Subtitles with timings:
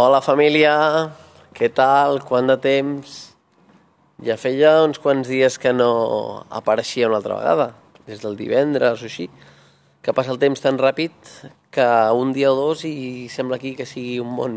[0.00, 0.72] Hola família,
[1.52, 2.22] què tal?
[2.24, 3.16] Quant de temps?
[4.24, 5.90] Ja feia uns quants dies que no
[6.58, 7.66] apareixia una altra vegada,
[8.06, 9.26] des del divendres o així,
[10.00, 11.12] que passa el temps tan ràpid
[11.74, 14.56] que un dia o dos i sembla aquí que sigui un món.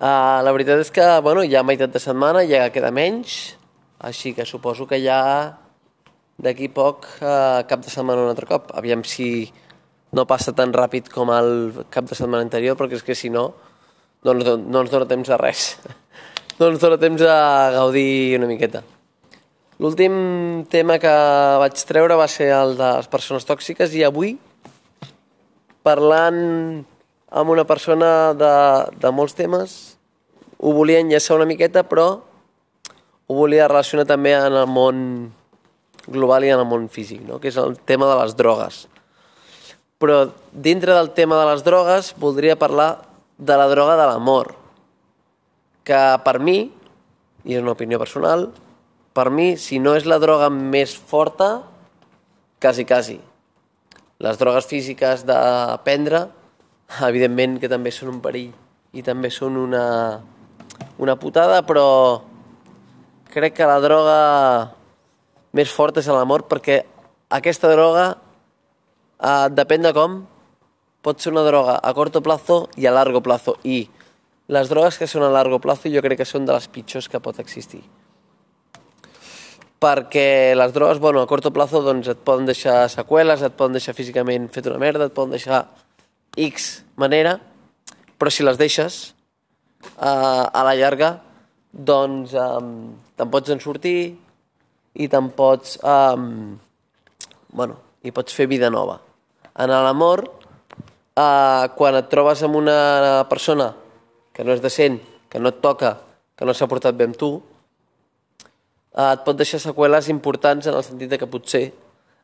[0.00, 3.54] Uh, la veritat és que bueno, ja meitat de setmana ja queda menys,
[4.02, 5.20] així que suposo que ja
[6.42, 8.74] d'aquí poc uh, cap de setmana un altre cop.
[8.74, 9.52] Aviam si
[10.12, 11.50] no passa tan ràpid com el
[11.90, 13.50] cap de setmana anterior, perquè és que si no,
[14.24, 15.74] no, no, no ens dona temps a res.
[16.58, 17.36] no ens dona temps a
[17.76, 18.82] gaudir una miqueta.
[19.80, 21.12] L'últim tema que
[21.62, 24.34] vaig treure va ser el de les persones tòxiques i avui,
[25.86, 26.40] parlant
[27.30, 28.52] amb una persona de,
[29.00, 29.78] de molts temes,
[30.60, 35.30] ho volia enllaçar una miqueta, però ho volia relacionar també en el món
[36.10, 37.38] global i en el món físic, no?
[37.40, 38.82] que és el tema de les drogues.
[40.00, 43.04] Però dintre del tema de les drogues voldria parlar
[43.36, 44.54] de la droga de l'amor,
[45.84, 46.70] que per mi,
[47.44, 48.48] i és una opinió personal,
[49.12, 51.60] per mi, si no és la droga més forta,
[52.60, 53.18] quasi, quasi.
[54.20, 55.38] Les drogues físiques de
[55.84, 56.26] prendre,
[57.08, 58.50] evidentment que també són un perill
[58.96, 59.84] i també són una,
[60.98, 61.86] una putada, però
[63.30, 64.18] crec que la droga
[65.56, 66.80] més forta és l'amor perquè
[67.30, 68.14] aquesta droga
[69.20, 70.22] Uh, depèn de com,
[71.04, 73.58] pot ser una droga a corto plazo i a largo plazo.
[73.64, 73.84] I
[74.48, 77.20] les drogues que són a largo plazo jo crec que són de les pitjors que
[77.20, 77.82] pot existir.
[79.80, 83.94] Perquè les drogues, bueno, a corto plazo doncs et poden deixar seqüeles, et poden deixar
[83.96, 85.66] físicament fet una merda, et poden deixar
[86.36, 87.38] X manera,
[88.16, 88.98] però si les deixes
[89.96, 91.14] uh, a la llarga,
[91.72, 92.72] doncs um,
[93.16, 93.98] te'n pots en sortir
[94.96, 96.56] i te'n pots, um,
[97.52, 98.98] bueno, i pots fer vida nova
[99.60, 100.24] en l'amor,
[101.16, 103.70] eh, quan et trobes amb una persona
[104.32, 105.98] que no és decent, que no et toca,
[106.36, 107.34] que no s'ha portat bé amb tu,
[108.96, 111.70] eh, et pot deixar seqüeles importants en el sentit de que potser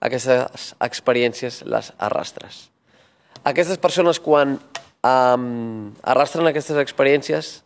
[0.00, 2.68] aquestes experiències les arrastres.
[3.44, 7.60] Aquestes persones, quan eh, arrastren aquestes experiències,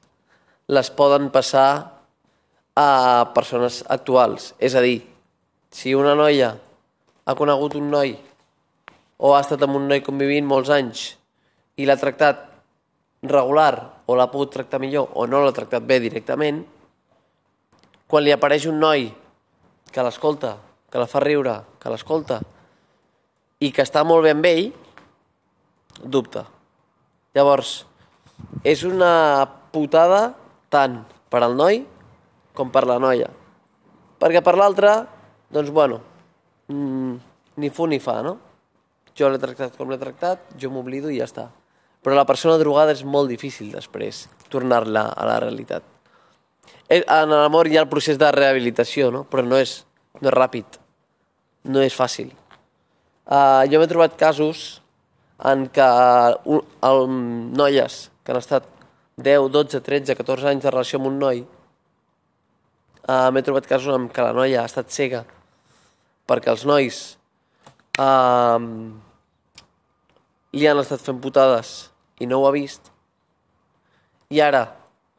[0.68, 1.98] les poden passar
[2.76, 2.88] a
[3.34, 4.54] persones actuals.
[4.60, 5.02] És a dir,
[5.72, 6.54] si una noia
[7.26, 8.14] ha conegut un noi
[9.18, 11.04] o ha estat amb un noi convivint molts anys
[11.78, 12.44] i l'ha tractat
[13.26, 16.62] regular o l'ha pogut tractar millor o no l'ha tractat bé directament,
[18.06, 19.08] quan li apareix un noi
[19.92, 20.56] que l'escolta,
[20.88, 22.40] que la fa riure, que l'escolta
[23.60, 24.70] i que està molt amb ell,
[26.04, 26.46] dubta.
[27.34, 27.82] Llavors,
[28.62, 30.32] és una putada
[30.70, 31.82] tant per al noi
[32.54, 33.28] com per la noia.
[34.18, 34.94] Perquè per l'altre,
[35.50, 36.00] doncs bueno,
[36.70, 37.18] mmm,
[37.58, 38.38] ni fu ni fa, no?
[39.18, 41.48] Jo l'he tractat com l'he tractat, jo m'oblido i ja està.
[42.04, 45.82] Però la persona drogada és molt difícil després tornar-la a la realitat.
[46.88, 49.24] Eh, en l'amor hi ha el procés de rehabilitació, no?
[49.28, 49.82] però no és,
[50.22, 50.78] no és ràpid,
[51.68, 52.30] no és fàcil.
[53.28, 54.80] Uh, jo m'he trobat casos
[55.44, 57.02] en què uh, el,
[57.58, 58.64] noies que han estat
[59.20, 61.42] 10, 12, 13, 14 anys de relació amb un noi,
[63.04, 65.26] uh, m'he trobat casos en què la noia ha estat cega
[66.28, 67.02] perquè els nois
[68.00, 68.56] uh,
[70.52, 72.90] li han estat fent putades i no ho ha vist.
[74.32, 74.64] I ara,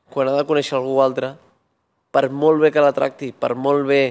[0.09, 1.35] quan ha de conèixer algú altre,
[2.11, 4.03] per molt bé que la tracti, per molt bé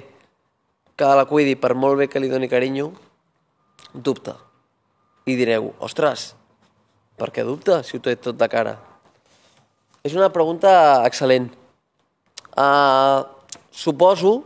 [0.99, 2.91] que la cuidi, per molt bé que li doni carinyo,
[3.95, 4.37] dubta.
[5.27, 6.33] I direu, ostres,
[7.19, 8.77] per què dubta si ho té tot de cara?
[10.07, 10.71] És una pregunta
[11.07, 11.51] excel·lent.
[12.59, 13.27] Uh,
[13.71, 14.41] suposo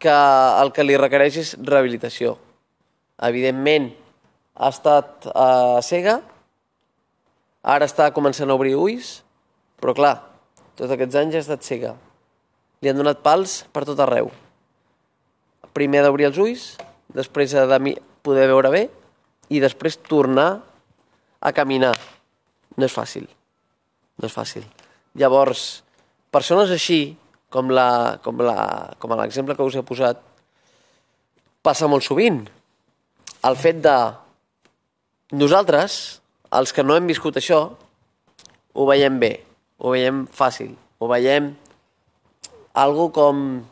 [0.00, 2.36] que el que li requereix és rehabilitació.
[3.22, 3.90] Evidentment,
[4.54, 6.20] ha estat uh, cega,
[7.62, 9.20] ara està començant a obrir ulls,
[9.80, 10.16] però clar,
[10.78, 11.94] tots aquests anys ha estat cega.
[12.82, 14.30] Li han donat pals per tot arreu.
[15.72, 16.66] Primer ha d'obrir els ulls,
[17.14, 18.82] després ha de poder veure bé
[19.52, 20.62] i després tornar
[21.40, 21.94] a caminar.
[22.76, 23.26] No és fàcil.
[24.18, 24.64] No és fàcil.
[25.18, 25.82] Llavors,
[26.32, 27.14] persones així,
[27.52, 30.20] com la, com la, com l'exemple que us he posat,
[31.62, 32.40] passa molt sovint.
[33.44, 33.96] El fet de
[35.32, 36.20] nosaltres,
[36.52, 37.64] els que no hem viscut això,
[38.72, 39.32] ho veiem bé,
[39.80, 41.50] ho veiem fàcil, ho veiem
[42.78, 43.62] algo com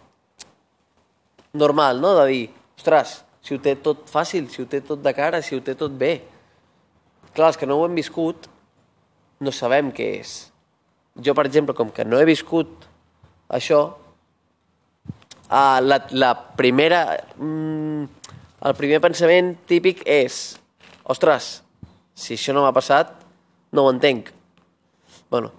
[1.53, 2.15] normal, no?
[2.19, 2.45] De dir,
[2.79, 5.75] ostres, si ho té tot fàcil, si ho té tot de cara, si ho té
[5.79, 6.19] tot bé.
[7.35, 8.49] Clar, els que no ho hem viscut,
[9.41, 10.35] no sabem què és.
[11.21, 12.87] Jo, per exemple, com que no he viscut
[13.49, 13.83] això,
[15.51, 17.05] uh, la, la primera...
[17.37, 18.09] Mm,
[18.61, 20.60] el primer pensament típic és
[21.11, 21.61] ostres,
[22.15, 23.11] si això no m'ha passat,
[23.73, 24.31] no ho entenc.
[25.31, 25.53] bueno,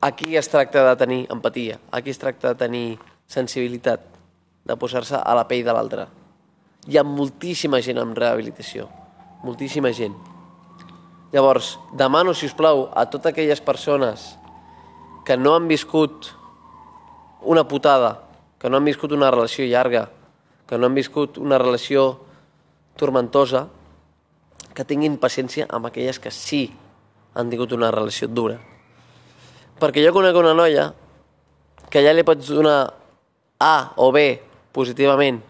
[0.00, 4.00] aquí es tracta de tenir empatia, aquí es tracta de tenir sensibilitat,
[4.64, 6.06] de posar-se a la pell de l'altre.
[6.86, 8.88] Hi ha moltíssima gent en rehabilitació,
[9.44, 10.16] moltíssima gent.
[11.32, 14.36] Llavors, demano, si us plau, a totes aquelles persones
[15.24, 16.32] que no han viscut
[17.42, 18.26] una putada,
[18.58, 20.08] que no han viscut una relació llarga,
[20.66, 22.20] que no han viscut una relació
[22.98, 23.68] tormentosa,
[24.74, 26.64] que tinguin paciència amb aquelles que sí
[27.34, 28.58] han tingut una relació dura.
[29.80, 30.90] Perquè jo conec una noia
[31.92, 32.94] que ja li pots donar
[33.62, 34.40] A o B
[34.72, 35.42] positivament,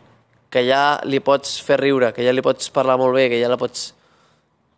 [0.52, 3.48] que ja li pots fer riure, que ja li pots parlar molt bé, que ja
[3.48, 3.92] la pots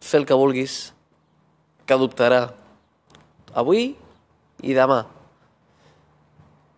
[0.05, 0.93] fer el que vulguis,
[1.89, 2.45] que dubtarà
[3.57, 3.95] avui
[4.63, 5.03] i demà.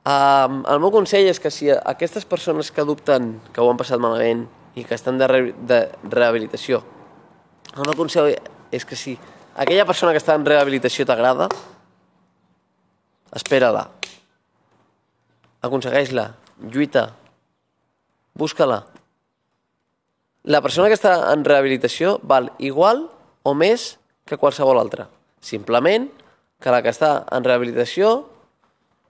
[0.07, 3.99] Um, el meu consell és que si aquestes persones que dubten que ho han passat
[3.99, 4.45] malament
[4.79, 6.85] i que estan de, re de rehabilitació,
[7.77, 8.33] el meu consell
[8.73, 9.15] és que si
[9.57, 11.49] aquella persona que està en rehabilitació t'agrada,
[13.37, 13.85] espera-la,
[15.67, 16.31] aconsegueix-la,
[16.73, 17.11] lluita,
[18.35, 18.81] busca-la.
[20.47, 23.09] La persona que està en rehabilitació val igual
[23.43, 25.09] o més que qualsevol altra.
[25.43, 26.09] Simplement
[26.63, 28.15] que la que està en rehabilitació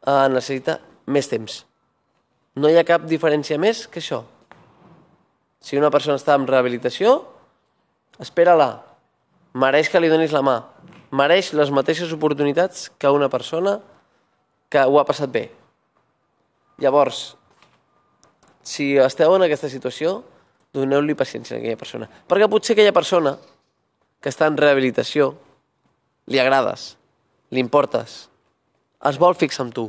[0.03, 1.63] eh, necessita més temps.
[2.57, 4.25] No hi ha cap diferència més que això.
[5.61, 7.19] Si una persona està en rehabilitació,
[8.23, 8.71] espera-la.
[9.57, 10.57] Mereix que li donis la mà.
[11.17, 13.79] Mereix les mateixes oportunitats que una persona
[14.69, 15.47] que ho ha passat bé.
[16.83, 17.37] Llavors,
[18.67, 20.19] si esteu en aquesta situació,
[20.75, 22.09] doneu-li paciència a aquella persona.
[22.29, 23.37] Perquè potser aquella persona
[24.21, 25.31] que està en rehabilitació
[26.27, 26.97] li agrades,
[27.55, 28.27] li importes,
[29.07, 29.87] es vol fixar amb tu,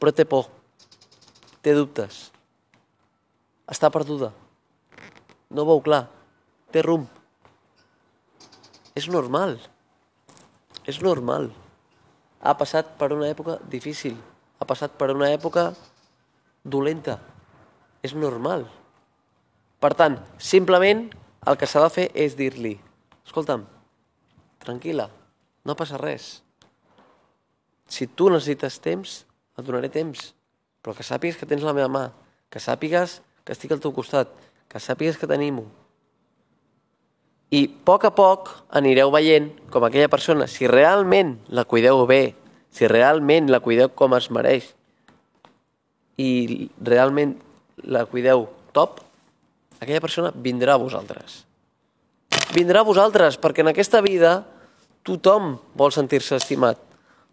[0.00, 0.48] però té por,
[1.62, 2.30] té dubtes,
[3.68, 4.32] està perduda,
[5.52, 6.06] no veu clar,
[6.72, 7.17] té rumb.
[8.98, 9.54] És normal,
[10.90, 11.52] és normal.
[12.42, 14.18] Ha passat per una època difícil,
[14.58, 15.70] ha passat per una època
[16.64, 17.18] dolenta.
[18.02, 18.66] És normal.
[19.78, 21.06] Per tant, simplement
[21.46, 22.76] el que s'ha de fer és dir-li
[23.28, 23.66] escolta'm,
[24.64, 25.04] tranquil·la,
[25.68, 26.38] no passa res.
[27.88, 29.18] Si tu necessites temps,
[29.58, 30.30] et donaré temps,
[30.80, 32.04] però que sàpigues que tens la meva mà,
[32.48, 34.32] que sàpigues que estic al teu costat,
[34.68, 35.66] que sàpigues que t'animo.
[37.50, 42.34] I a poc a poc anireu veient com aquella persona, si realment la cuideu bé,
[42.70, 44.66] si realment la cuideu com es mereix
[46.20, 47.36] i realment
[47.88, 48.44] la cuideu
[48.76, 49.00] top,
[49.80, 51.44] aquella persona vindrà a vosaltres.
[52.52, 54.42] Vindrà a vosaltres, perquè en aquesta vida
[55.06, 56.76] tothom vol sentir-se estimat,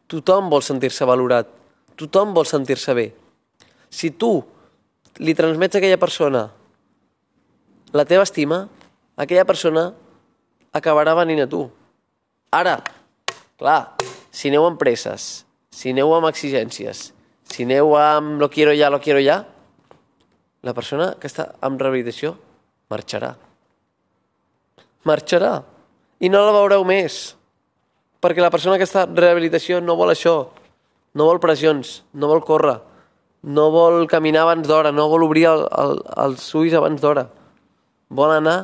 [0.07, 1.49] tothom vol sentir-se valorat,
[1.99, 3.09] tothom vol sentir-se bé.
[3.89, 4.37] Si tu
[5.19, 6.47] li transmets a aquella persona
[7.95, 8.65] la teva estima,
[9.15, 9.89] aquella persona
[10.75, 11.63] acabarà venint a tu.
[12.51, 12.77] Ara,
[13.59, 13.95] clar,
[14.31, 17.09] si aneu amb presses, si aneu amb exigències,
[17.51, 19.43] si aneu amb lo quiero ya, lo quiero ya,
[20.65, 22.33] la persona que està en rehabilitació
[22.91, 23.35] marxarà.
[25.05, 25.53] Marxarà.
[26.19, 27.35] I no la veureu més.
[28.23, 30.35] Perquè la persona que està en rehabilitació no vol això.
[31.15, 32.79] No vol pressions, no vol córrer,
[33.45, 35.93] no vol caminar abans d'hora, no vol obrir el, el,
[36.25, 37.29] els ulls abans d'hora.
[38.11, 38.57] Vol anar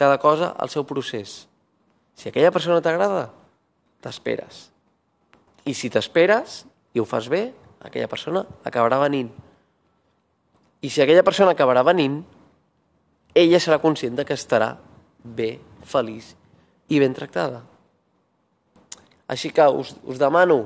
[0.00, 1.44] cada cosa al seu procés.
[2.16, 3.26] Si aquella persona t'agrada,
[4.00, 4.70] t'esperes.
[5.68, 6.62] I si t'esperes
[6.96, 7.50] i ho fas bé,
[7.84, 9.28] aquella persona acabarà venint.
[10.80, 12.22] I si aquella persona acabarà venint,
[13.36, 14.72] ella serà conscient que estarà
[15.20, 16.32] bé, feliç
[16.88, 17.60] i ben tractada.
[19.28, 20.62] Així que us, us demano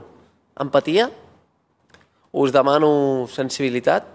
[0.62, 1.10] empatia,
[2.30, 4.06] us demano sensibilitat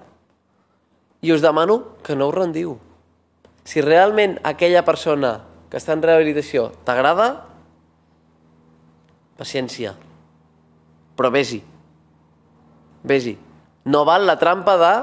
[1.21, 2.79] i us demano que no us rendiu.
[3.69, 5.35] Si realment aquella persona
[5.69, 7.27] que està en rehabilitació t'agrada,
[9.37, 9.93] paciència,
[11.13, 11.59] però vés-hi.
[13.05, 13.35] Vés-hi.
[13.93, 14.93] No val la trampa de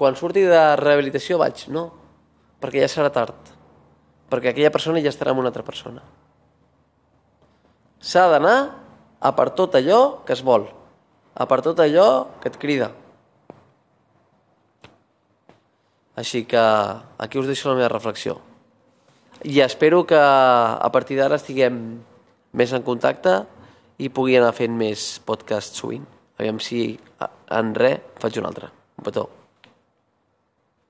[0.00, 1.66] quan surti de rehabilitació vaig.
[1.68, 1.90] No,
[2.62, 3.52] perquè ja serà tard.
[4.32, 6.00] Perquè aquella persona ja estarà amb una altra persona.
[8.00, 8.56] S'ha d'anar
[9.20, 10.64] a per tot allò que es vol,
[11.36, 12.08] a per tot allò
[12.40, 12.88] que et crida.
[16.20, 18.36] Així que aquí us deixo la meva reflexió.
[19.44, 21.80] I espero que a partir d'ara estiguem
[22.52, 23.38] més en contacte
[23.96, 26.04] i pugui anar fent més podcasts sovint.
[26.40, 26.98] Aviam si
[27.56, 28.68] en res faig un altre.
[29.00, 29.39] Un petó.